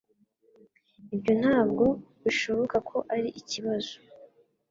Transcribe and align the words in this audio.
Ibyo 1.13 1.33
ntabwo 1.41 1.85
bishoboka 2.23 2.77
ko 2.89 2.97
ari 3.15 3.29
ikibazo 3.41 3.95